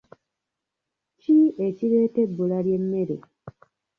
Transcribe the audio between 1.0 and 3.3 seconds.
Ki ekireeta ebbula ly'emmere?